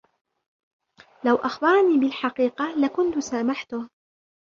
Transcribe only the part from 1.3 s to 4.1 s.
أخبرني بالحقيقة لكنت سامحته.